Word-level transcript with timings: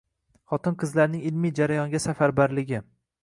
Xotin-qizlarning 0.53 1.27
ilmiy 1.31 1.53
jarayonga 1.61 2.01
safarbarligi 2.09 2.81